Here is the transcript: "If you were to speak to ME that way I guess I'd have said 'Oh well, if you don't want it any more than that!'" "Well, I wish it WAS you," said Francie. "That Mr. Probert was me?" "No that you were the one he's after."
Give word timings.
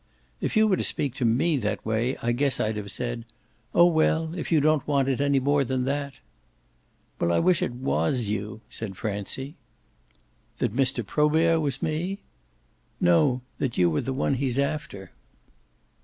"If 0.41 0.57
you 0.57 0.67
were 0.67 0.77
to 0.77 0.83
speak 0.83 1.13
to 1.17 1.25
ME 1.25 1.57
that 1.57 1.85
way 1.85 2.17
I 2.23 2.31
guess 2.31 2.59
I'd 2.59 2.75
have 2.77 2.89
said 2.89 3.23
'Oh 3.75 3.85
well, 3.85 4.33
if 4.33 4.51
you 4.51 4.59
don't 4.59 4.87
want 4.87 5.07
it 5.07 5.21
any 5.21 5.39
more 5.39 5.63
than 5.63 5.83
that!'" 5.83 6.15
"Well, 7.19 7.31
I 7.31 7.37
wish 7.37 7.61
it 7.61 7.71
WAS 7.75 8.23
you," 8.25 8.61
said 8.67 8.97
Francie. 8.97 9.53
"That 10.57 10.75
Mr. 10.75 11.05
Probert 11.05 11.61
was 11.61 11.83
me?" 11.83 12.17
"No 12.99 13.41
that 13.59 13.77
you 13.77 13.91
were 13.91 14.01
the 14.01 14.11
one 14.11 14.33
he's 14.33 14.57
after." 14.57 15.11